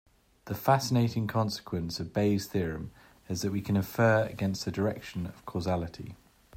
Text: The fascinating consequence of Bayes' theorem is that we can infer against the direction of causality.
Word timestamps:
The 0.45 0.55
fascinating 0.55 1.27
consequence 1.27 1.99
of 1.99 2.11
Bayes' 2.11 2.47
theorem 2.47 2.89
is 3.29 3.43
that 3.43 3.51
we 3.51 3.61
can 3.61 3.75
infer 3.75 4.23
against 4.25 4.65
the 4.65 4.71
direction 4.71 5.27
of 5.27 5.45
causality. 5.45 6.15